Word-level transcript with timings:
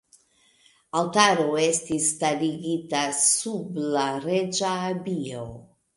Altaro 1.01 1.43
estis 1.65 2.07
starigita 2.15 3.03
sub 3.21 3.81
la 3.99 4.09
reĝa 4.27 4.77
abio. 4.91 5.45